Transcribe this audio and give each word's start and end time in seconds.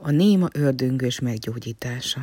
A 0.00 0.10
néma 0.10 0.48
ördöngős 0.52 1.20
meggyógyítása. 1.20 2.20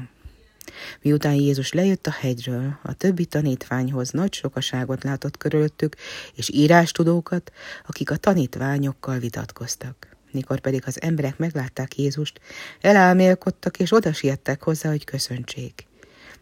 Miután 1.02 1.33
Jézus 1.33 1.73
lejött 1.73 2.07
a 2.07 2.11
hegyről, 2.11 2.79
a 2.83 2.94
többi 2.94 3.25
tanítványhoz 3.25 4.09
nagy 4.09 4.33
sokaságot 4.33 5.04
látott 5.04 5.38
körülöttük, 5.38 5.96
és 6.36 6.50
írástudókat, 6.50 7.52
akik 7.88 8.12
a 8.12 8.18
tanítványokkal 8.18 9.18
vitatkoztak. 9.18 10.08
Mikor 10.32 10.60
pedig 10.60 10.84
az 10.86 11.02
emberek 11.02 11.38
meglátták 11.38 11.98
Jézust, 11.98 12.40
elálmélkodtak 12.82 13.80
és 13.80 13.92
oda 13.92 14.14
siettek 14.14 14.64
hozzá, 14.64 14.89
hogy 14.89 15.04
köszöntsék. 15.04 15.88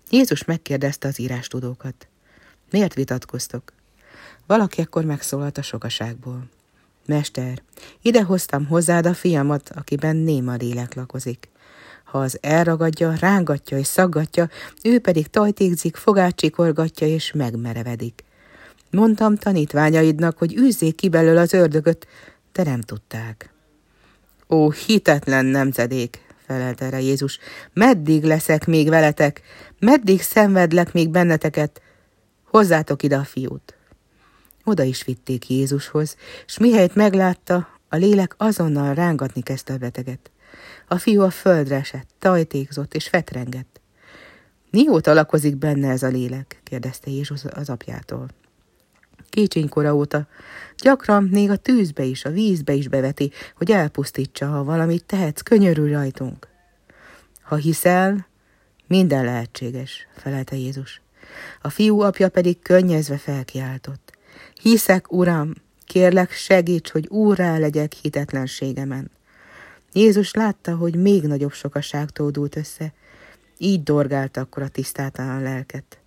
Jézus 0.10 0.46
megkérdezte 0.46 1.08
az 1.08 1.20
írástudókat. 1.20 2.08
Miért 2.70 2.94
vitatkoztok? 2.94 3.74
Valaki 4.46 4.82
ekkor 4.82 5.06
megszólalt 5.06 5.58
a 5.58 5.62
sokaságból. 5.62 6.50
Mester, 7.06 7.62
ide 8.02 8.24
hoztam 8.24 8.68
hozzád 8.68 9.06
a 9.06 9.14
fiamat, 9.14 9.72
akiben 9.76 10.16
néma 10.16 10.54
lélek 10.54 10.94
lakozik. 10.94 11.50
Ha 12.04 12.20
az 12.20 12.38
elragadja, 12.42 13.16
rángatja 13.20 13.78
és 13.78 13.88
szaggatja, 13.88 14.50
ő 14.84 15.00
pedig 15.00 15.28
tajtékzik, 15.28 15.96
fogát 15.96 16.36
csikorgatja 16.36 17.08
és 17.08 17.32
megmerevedik. 17.32 18.24
Mondtam 18.92 19.36
tanítványaidnak, 19.36 20.38
hogy 20.38 20.58
űzzék 20.58 20.96
ki 20.96 21.10
belőle 21.10 21.42
az 21.42 21.54
ördögöt, 21.54 22.08
de 22.52 22.64
nem 22.64 22.82
tudták. 22.82 23.54
Ó, 24.50 24.72
hitetlen 24.72 25.46
nemzedék, 25.46 26.26
felelt 26.46 26.82
erre 26.82 27.02
Jézus, 27.02 27.40
meddig 27.74 28.24
leszek 28.24 28.66
még 28.66 28.90
veletek, 28.90 29.42
meddig 29.80 30.22
szenvedlek 30.22 30.94
még 30.94 31.10
benneteket, 31.10 31.82
hozzátok 32.44 33.04
ide 33.04 33.16
a 33.16 33.24
fiút. 33.24 33.76
Oda 34.64 34.84
is 34.84 35.04
vitték 35.04 35.50
Jézushoz, 35.50 36.16
s 36.46 36.58
mihelyt 36.58 36.96
meglátta, 36.96 37.68
a 37.90 37.96
lélek 37.96 38.36
azonnal 38.38 38.94
rángatni 38.94 39.42
kezdte 39.42 39.74
a 39.74 39.78
beteget. 39.78 40.32
A 40.88 40.98
fiú 40.98 41.22
a 41.22 41.30
földre 41.30 41.76
esett, 41.76 42.08
tajtékzott 42.20 42.94
és 42.94 43.08
fetrengett. 43.08 43.82
Mióta 44.72 45.14
lakozik 45.14 45.56
benne 45.56 45.90
ez 45.90 46.04
a 46.04 46.08
lélek? 46.08 46.62
kérdezte 46.64 47.10
Jézus 47.12 47.46
az 47.46 47.70
apjától. 47.70 48.28
Kicsinykora 49.30 49.96
óta. 49.96 50.28
Gyakran 50.78 51.24
még 51.24 51.50
a 51.50 51.56
tűzbe 51.56 52.04
is, 52.04 52.26
a 52.26 52.30
vízbe 52.30 52.74
is 52.74 52.88
beveti, 52.88 53.32
hogy 53.56 53.72
elpusztítsa, 53.72 54.48
ha 54.48 54.64
valamit 54.64 55.06
tehetsz, 55.06 55.42
könyörül 55.42 55.92
rajtunk. 55.92 56.48
Ha 57.42 57.56
hiszel, 57.56 58.28
minden 58.88 59.24
lehetséges, 59.24 60.08
felelte 60.16 60.56
Jézus. 60.56 61.02
A 61.62 61.70
fiú 61.70 62.00
apja 62.00 62.30
pedig 62.30 62.62
könnyezve 62.62 63.18
felkiáltott. 63.18 64.13
Hiszek, 64.62 65.12
Uram, 65.12 65.54
kérlek 65.86 66.32
segíts, 66.32 66.92
hogy 66.92 67.08
úrrá 67.08 67.58
legyek 67.58 67.94
hitetlenségemen. 67.94 69.12
Jézus 69.94 70.34
látta, 70.34 70.76
hogy 70.76 70.96
még 70.96 71.24
nagyobb 71.24 71.54
sokaság 71.54 72.10
tódult 72.10 72.56
össze, 72.56 72.94
így 73.58 73.84
dorgálta 73.84 74.42
akkor 74.42 74.64
a 74.64 74.68
tisztátalan 74.68 75.42
lelket. 75.42 75.98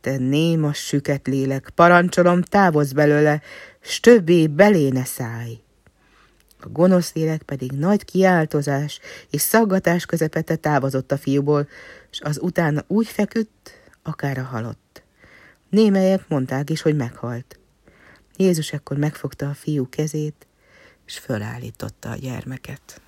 Te 0.00 0.16
néma 0.16 0.72
süket 0.72 1.26
lélek, 1.26 1.70
parancsolom, 1.74 2.42
távozz 2.42 2.92
belőle, 2.92 3.42
s 3.80 4.00
többé 4.00 4.46
belé 4.46 4.88
ne 4.88 5.04
szállj. 5.04 5.60
A 6.60 6.68
gonosz 6.68 7.12
lélek 7.14 7.42
pedig 7.42 7.72
nagy 7.72 8.04
kiáltozás 8.04 9.00
és 9.30 9.40
szaggatás 9.40 10.06
közepette 10.06 10.56
távozott 10.56 11.12
a 11.12 11.18
fiúból, 11.18 11.68
és 12.10 12.20
az 12.20 12.38
utána 12.42 12.84
úgy 12.86 13.06
feküdt, 13.06 13.72
akár 14.02 14.38
a 14.38 14.42
halott. 14.42 14.87
Némelyek 15.68 16.28
mondták 16.28 16.70
is, 16.70 16.82
hogy 16.82 16.96
meghalt. 16.96 17.58
Jézus 18.36 18.72
ekkor 18.72 18.96
megfogta 18.96 19.48
a 19.48 19.54
fiú 19.54 19.88
kezét, 19.88 20.46
és 21.06 21.18
fölállította 21.18 22.10
a 22.10 22.16
gyermeket. 22.16 23.00